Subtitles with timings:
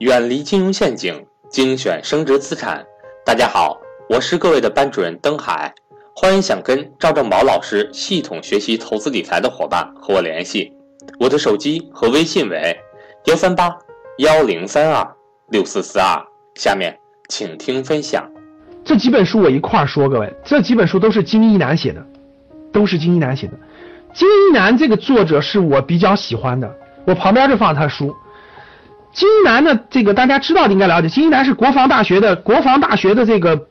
[0.00, 2.84] 远离金融陷阱，精选升值资产。
[3.24, 3.80] 大家好，
[4.10, 5.74] 我是各位的班主任登海，
[6.14, 10.70] 欢迎想跟赵正宝老师系统学习投资理财的伙伴和我联系，
[11.18, 12.78] 我的手机和微信为
[13.24, 13.74] 幺三八
[14.18, 15.16] 幺零三二
[15.48, 16.22] 六四四二。
[16.56, 16.94] 下面
[17.30, 18.22] 请听分享。
[18.84, 22.04] 这几本书我一块儿说，各位，这几本书都是金一南写的，
[22.70, 23.54] 都是金一南写的。
[24.12, 26.70] 金一南这个作者是我比较喜欢的，
[27.06, 28.14] 我旁边就放他书。
[29.16, 33.68] 金一南呢，这个大家知道的应该了解，金一南是国防大学的国防大学的这个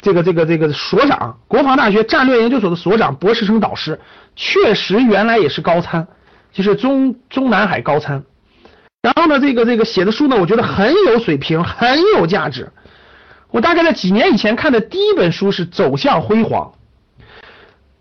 [0.00, 4.00] 这个这个这个所长，国防大学战略研究所的所长，博士生导师，
[4.34, 6.06] 确实原来也是高参，
[6.50, 8.22] 就是中中南海高参。
[9.02, 12.72] 然后呢，这个这个写的书呢，我觉得很有水平，很有价值。
[13.50, 16.72] 我大概在几年以前看的第一本书是《走向辉煌》。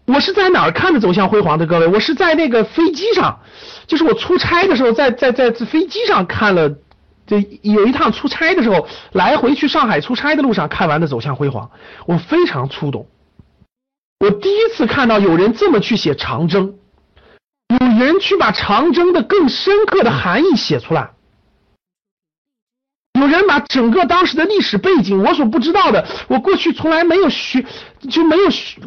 [0.06, 1.66] 我是在哪儿看的《走向辉煌》的？
[1.66, 3.40] 各位，我是在那个飞机上，
[3.88, 6.76] 就是我出差的时候，在在在飞机上看了。
[7.28, 11.66] 这有一趟出差的时候，来回去上海出差的路上看完的《走向辉煌》，
[12.06, 13.08] 我非常触动。
[14.20, 16.76] 我第一次看到有人这么去写长征，
[17.80, 21.15] 有人去把长征的更深刻的含义写出来，
[23.20, 27.66] 有人把整个当时的历史背景，我所不知道的，我过去从来没有学
[28.10, 28.44] 就没有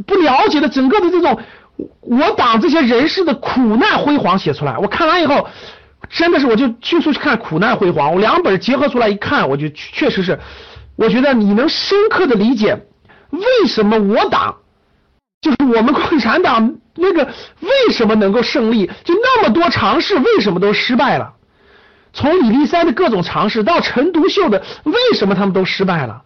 [0.07, 1.41] 不了解的整个的这种
[2.01, 4.79] 我党这些人士的苦难辉煌写出来。
[4.79, 5.49] 我看完以后。
[6.09, 10.39] 真的是，我就迅速去看《苦难辉煌》，我两本结合出来一看，我就确实是，
[10.97, 12.87] 我觉得你能深刻的理解
[13.31, 14.59] 为什么我党，
[15.43, 17.25] 就是我们共产党那个
[17.61, 21.35] 为什么能够胜利，就那么多尝试为什么都失败了，
[22.13, 26.25] 从李立三的各种尝试到陈独秀的为什么他们都失败了，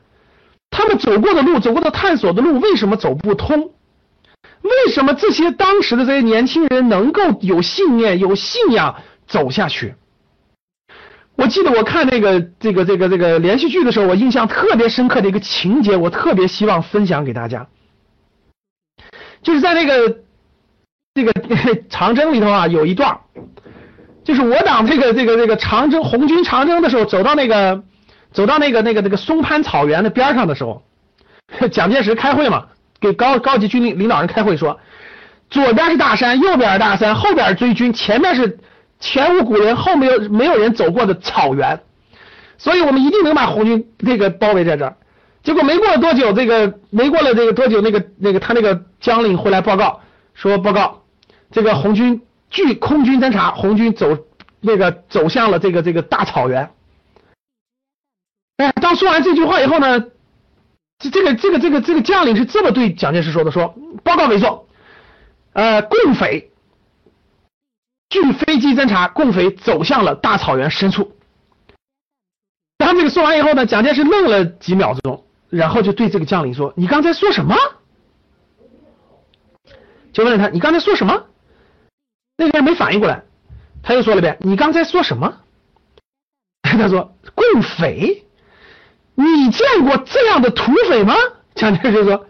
[0.70, 3.72] 他们走过的路，走过的探索的路为什么走不通，
[4.62, 8.96] 为什么这些当时的这些年轻人能够有信念、有信仰？
[9.26, 9.94] 走下去。
[11.36, 17.66] 我记得我看那个这个这个这个连续剧的时候，我印象特别深刻的一个情节，我特别希望分享给大家。
[19.42, 20.18] 就是在那个
[21.14, 21.32] 这个
[21.88, 23.20] 长征里头啊，有一段，
[24.24, 27.82] 就是我党这个这个这个长征红军长征的时候，走到那个
[28.32, 30.82] 走到那个那个那个松潘草原的边上的时候，
[31.72, 32.66] 蒋介石开会嘛，
[33.00, 34.80] 给高高级军领领导人开会说，
[35.50, 38.58] 左边是大山，右边是大山，后边追军，前面是。
[39.02, 41.80] 前无古人后没有没有人走过的草原，
[42.56, 44.94] 所以我们一定能把红军这个包围在这儿。
[45.42, 50.02] 结果没过了多久，这个没过了这个多久，那个那个他那个将领回来报告
[50.34, 51.02] 说，报告
[51.50, 52.22] 这个红军
[52.52, 54.06] 据空军侦察，红军走
[54.60, 56.70] 那个走向了这个这个大草原。
[58.58, 60.00] 哎，当说完这句话以后呢，
[60.98, 63.74] 这这个这个这个这个将领是这么对蒋介石说的，说
[64.04, 64.68] 报告委座，
[65.54, 66.50] 呃，共匪。
[68.10, 71.16] 据飞机侦察，共匪走向了大草原深处。
[72.76, 77.56] 当这个说完以后呢，蒋介石愣了几秒钟，然后就对这个将领说：“你刚才说什么？”
[80.12, 81.24] 就问了他：“你刚才说什么？”
[82.36, 83.22] 那个人没反应过来，
[83.82, 85.34] 他又说了遍：“你刚才说什么？”
[86.62, 88.24] 他说：“共匪，
[89.14, 91.14] 你见过这样的土匪吗？”
[91.54, 92.26] 蒋介石说：“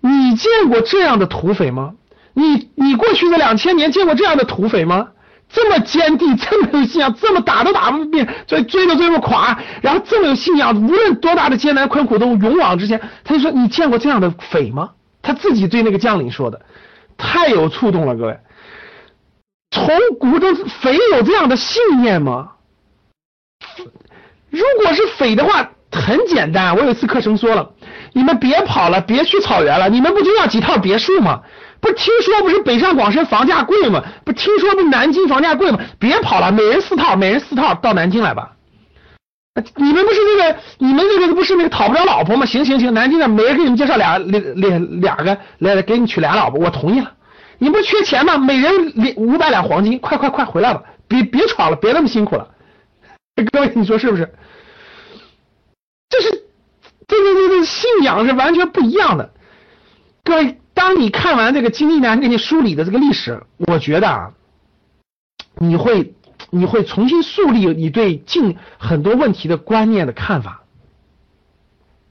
[0.00, 1.94] 你见过这样的土匪吗？
[2.32, 5.08] 你你过去的两千年见过这样的土匪吗？”
[5.52, 13.00] 这么坚定，这么有信仰，这么打都打不灭，追追都追不垮，然后这么有信仰，无论多大的艰难困苦都勇往直前。
[13.24, 14.90] 他就说：“你见过这样的匪吗？”
[15.22, 16.60] 他自己对那个将领说的，
[17.18, 18.38] 太有触动了，各位。
[19.70, 19.86] 从
[20.18, 20.48] 古到
[20.82, 22.52] 匪有这样的信念吗？
[24.50, 26.76] 如果是匪的话，很简单。
[26.76, 27.70] 我有一次课程说了，
[28.12, 31.42] 你们别跑了，别去草原了，你们不就要几套别墅吗？
[31.80, 34.02] 不听说不是北上广深房价贵吗？
[34.24, 35.78] 不听说不南京房价贵吗？
[35.98, 38.52] 别跑了，每人四套，每人四套到南京来吧。
[39.76, 42.44] 你们不是那个，你们那个不是那个讨不着老婆吗？
[42.44, 47.12] 行行行，南京的每人给你们介绍俩两两两个来给你娶俩老婆，我同意了。
[47.60, 48.38] 你不缺钱吗？
[48.38, 52.54] 每人两五百两黄金，快快快回来吧，别别闯了，别那么辛苦了。
[53.52, 54.34] 各位你说是不是？
[56.08, 56.30] 这是
[57.06, 59.32] 这个这个信仰是完全不一样的，
[60.24, 60.56] 各位。
[60.72, 64.32] 当你看完这个金一南给你梳理的这个历史，我觉得啊，
[65.58, 66.14] 你会
[66.48, 70.62] 你会重新树立你对近很多问题的观念的看法，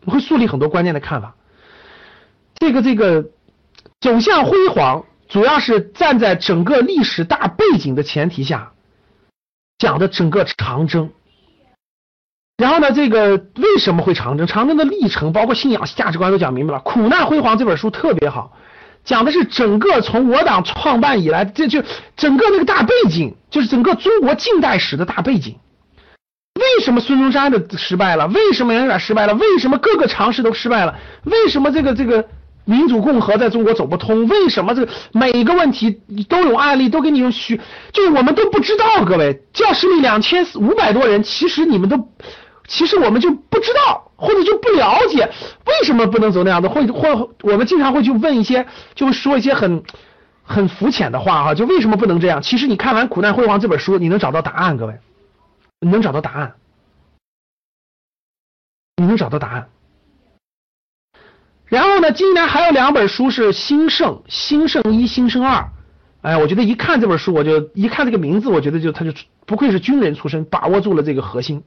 [0.04, 1.36] 你会树立很多观念的看法。
[2.60, 3.32] 这个这个
[4.02, 8.74] 走向辉煌，主要是站在整个历史大背景的前提下
[9.78, 11.12] 讲的整个长征。
[12.58, 14.46] 然后呢，这个为什么会长征？
[14.46, 16.82] 长征的历程，包括信仰、价值观都讲明白了。
[16.82, 18.58] 苦难辉煌这本书特别好，
[19.06, 21.82] 讲的是整个从我党创办以来，这就
[22.18, 25.58] 整个那个大背景，就是整个中国近代史的大背景。
[26.60, 28.28] 为什么孙中山的失败了？
[28.28, 29.34] 为什么杨元失败了？
[29.36, 31.00] 为什么各个尝试都失败了？
[31.24, 32.28] 为什么这个这个
[32.70, 34.28] 民主共和在中国走不通？
[34.28, 35.90] 为什么这个每个问题
[36.30, 37.60] 都有案例，都给你用虚，
[37.92, 39.04] 就我们都不知道。
[39.04, 41.98] 各位，教室里两千五百多人，其实你们都，
[42.68, 45.32] 其实我们就不知道，或者就不了解
[45.66, 49.84] 为什么不能走那样的，或或我们经常会去问一些，就说一些很
[50.44, 52.40] 很肤浅的话哈，就为什么不能这样？
[52.40, 54.94] 其实你看完《苦难辉煌》这本书，你能找到答案，各位。
[55.82, 56.54] 你能找到答案？
[58.98, 59.70] 你能找到答案？
[61.70, 62.12] 然后呢？
[62.12, 65.62] 今年还有两本书是《兴盛》《兴盛一》《兴盛二》。
[66.22, 69.14] 哎，我觉得一看这本书，我就一看这个名字，我觉得就他就
[69.46, 71.64] 不愧是军人出身，把握住了这个核心。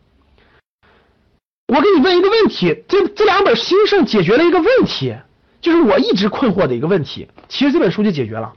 [1.69, 5.17] 我给你问一个问题：这这两本《兴盛》解决了一个问题，
[5.61, 7.29] 就是我一直困惑的一个问题。
[7.49, 8.53] 其实这本书就解决了。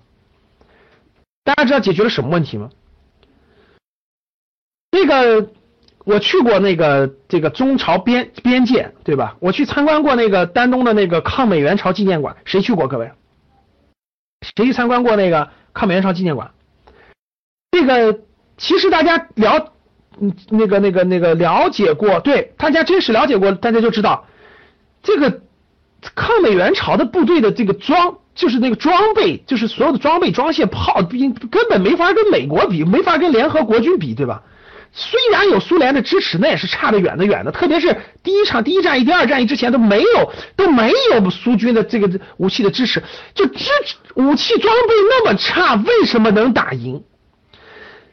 [1.44, 2.72] 大家知道解决了什么问题吗？
[4.92, 5.52] 那个
[6.06, 9.36] 我去过那个这个中朝边边界，对吧？
[9.40, 12.88] 我去参观过那个丹东的那个抗美援朝纪念馆，谁去过？
[12.88, 13.12] 各位，
[14.56, 16.52] 谁去参观过那个抗美援朝纪念馆？
[17.72, 18.20] 这个
[18.56, 19.74] 其实大家了，
[20.20, 24.28] 嗯，那个那个那个了解过，对，大家真实了解过，大家就知道，
[25.02, 25.42] 这个
[26.14, 34.44] 抗美援朝的部队的这个装，就是那个装备，就是所有的装备、装卸、炮兵，根本没法跟美国比，没法跟联合国军比，对吧？
[34.98, 37.52] 虽然有苏联的支持，那也是差得远的远的。
[37.52, 43.04] 特别是第一场第一战役、第二战役之前都没有都没有苏军的这个武器的支持，
[43.34, 43.70] 就支
[44.14, 47.04] 武器装备那么差，为什么能打赢？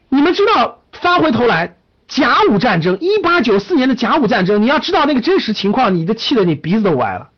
[0.09, 1.77] 你们知道，翻回头来，
[2.09, 7.29] 甲午战争，一八九四年的甲午战争，你要知道那个真实情况，你都气得你鼻子都歪了。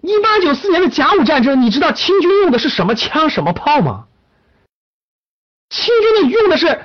[0.00, 4.06] 一八九四年的甲午战争，你知道清军用的是什么枪、什么炮吗？
[5.68, 6.80] 清军的用的是。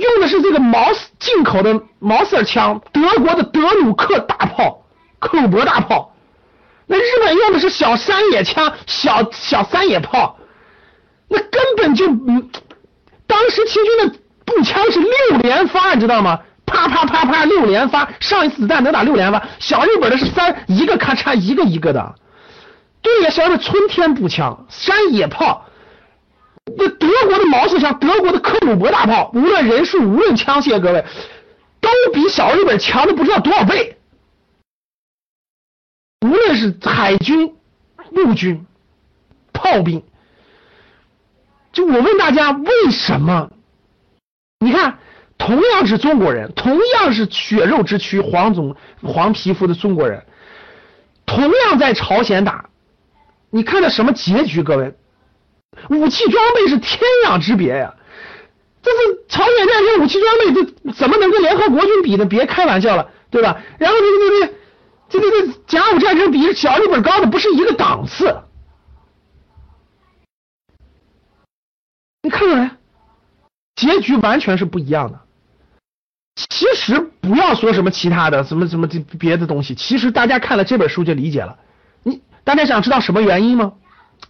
[0.00, 0.88] 用的是这个毛
[1.18, 4.86] 进口的毛瑟枪，德国的德鲁克大炮、
[5.18, 6.14] 克鲁伯大炮。
[6.86, 10.38] 那日本用的是小山野枪、小小山野炮，
[11.28, 12.50] 那根本就嗯，
[13.26, 16.40] 当时清军的步枪是六连发，你知道吗？
[16.64, 19.42] 啪啪啪啪六连发，上一次子弹能打六连发。
[19.58, 22.14] 小日本的是三一个咔嚓一个一个的，
[23.02, 25.66] 对呀，小日本春天步枪、山野炮。
[26.76, 31.04] 那德国的毛瑟枪，德国的克虏伯大炮，无论人数，无论枪械，各位
[31.80, 33.96] 都比小日本强的不知道多少倍。
[36.24, 37.54] 无论是海军、
[38.10, 38.66] 陆军、
[39.52, 40.02] 炮兵，
[41.72, 43.50] 就我问大家，为什么？
[44.60, 44.98] 你看，
[45.38, 50.24] 同样是中国人，同样是血肉之躯、黄种、黄皮肤的中国人，
[51.24, 52.68] 同样在朝鲜打，
[53.48, 54.62] 你看到什么结局？
[54.62, 54.94] 各位？
[55.88, 57.94] 武器装备是天壤之别呀！
[58.82, 62.24] 这是朝鲜战争武器装备，这怎么能跟联合国军比呢？
[62.24, 63.60] 别开玩笑了，对吧？
[63.78, 68.36] 然后这个这个这个这甲午战争比小日本高的不是一个档次。
[72.22, 72.76] 你看看来，
[73.76, 75.20] 结局完全是不一样的。
[76.48, 81.58] 其实不要说什么其他的，什么什么这别的东西，其实大家看了这本书就理解了。
[82.02, 83.74] 你大家想知道什么原因吗？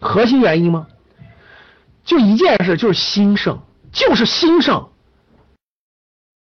[0.01, 0.87] 核心原因吗？
[2.11, 3.61] 就一件事，就是兴盛，
[3.93, 4.89] 就是兴盛。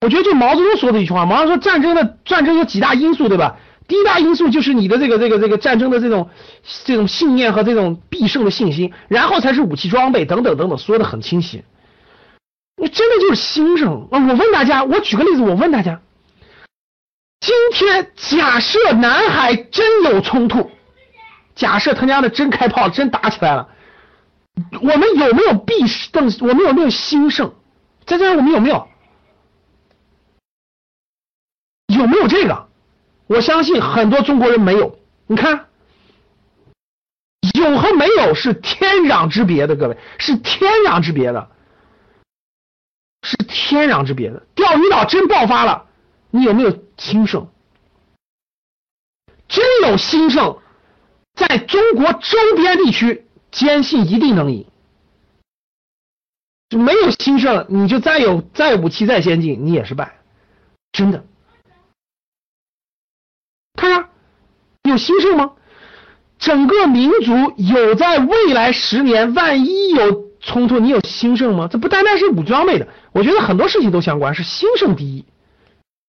[0.01, 3.57] 我觉得就毛泽东说的一句话，毛泽东说战争的战争有几大因素，对吧？
[3.88, 6.31] 第一大因素就是你的这个这个这个战争的这种
[6.85, 11.63] 这种信念和这种必胜的信心，然后才是武器装备等等等等，说的很清晰。
[12.81, 14.17] 你真的就是兴盛啊！
[14.27, 16.01] 我问大家，我举个例子，我问大家，
[17.41, 20.71] 今天假设南海真有冲突，
[21.53, 23.69] 假设他娘的真开炮，真打起来了。
[24.81, 26.25] 我们有没有必胜？
[26.41, 27.53] 我们有没有兴盛？
[28.05, 28.87] 再加上我们有没有？
[31.87, 32.67] 有没有这个？
[33.27, 34.97] 我相信很多中国人没有。
[35.27, 35.67] 你看，
[37.53, 41.51] 有和没有是天壤之别的，各位是天壤之别的，
[43.21, 44.47] 是天壤之别的。
[44.55, 45.85] 钓鱼岛真爆发了，
[46.31, 47.47] 你有没有兴盛？
[49.47, 50.59] 真有兴盛，
[51.35, 53.27] 在中国周边地区。
[53.51, 54.65] 坚信一定能赢，
[56.69, 60.19] 就没有兴盛，你就再有再武器再先进，你也是败，
[60.91, 61.25] 真的。
[63.75, 64.09] 看看
[64.83, 65.53] 有兴盛吗？
[66.37, 71.67] 整个民族有在未来十年，万一有冲突，你有兴盛吗？
[71.69, 75.25] 这不单单是武装备的，我觉得很多事情都相关，是兴盛第一。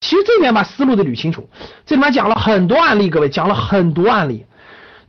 [0.00, 1.48] 其实这里面把思路都捋清楚，
[1.84, 4.46] 这里面讲了很多案例，各位讲了很多案例。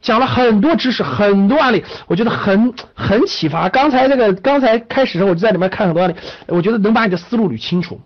[0.01, 3.69] 讲了很多知识，很多案例，我觉得很很启发。
[3.69, 6.15] 刚才这个刚才开始时候，我就在里面看很多案例，
[6.47, 8.01] 我觉得能把你的思路捋清楚。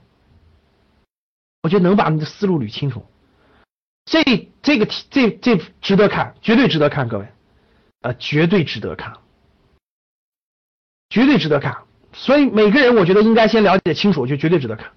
[1.64, 3.04] 我觉得能把你的思路捋清楚。
[4.06, 4.24] 这
[4.62, 7.28] 这个题这这值得看，绝对值得看，各位，
[8.02, 9.14] 呃，绝对值得看，
[11.10, 11.78] 绝对值得看。
[12.14, 14.92] 所以每个人我觉得应该先了解清楚，我觉得绝对值得看。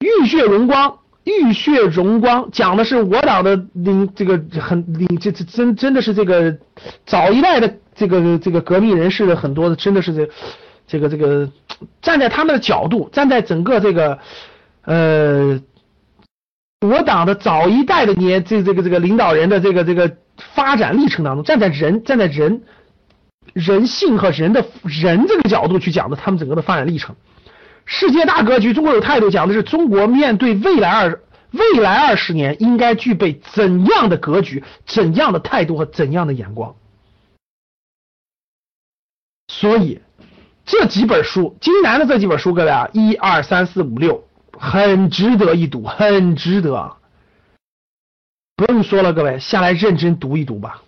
[0.00, 6.58] 浴血荣光，浴血荣光讲的是我党的领这个很领这这真真的是这个
[7.06, 10.28] 早一代的这个这个革命人士的很多的真的是这
[10.86, 11.48] 这个这个
[12.00, 14.18] 站在他们的角度，站在整个这个
[14.84, 15.60] 呃
[16.80, 20.16] 我党的早一代的年这这个这个领导人的这个这个
[20.54, 22.62] 发展历程当中，站在人站在人
[23.52, 27.14] 人性和人的人这个角度去讲的他们整个的发展历程。
[27.94, 36.74] 世界大格局，中国有态度，讲的是中国面对未来二未来二十年应该具备怎样的格局、怎样的态度和怎样的眼光。
[39.48, 40.00] 所以
[40.64, 44.24] 这几本书，金南的这几本书，各位啊，一二三四五六，
[44.58, 46.96] 很值得一读，很值得。
[48.56, 50.82] 不用说了，各位下来认真读一读吧。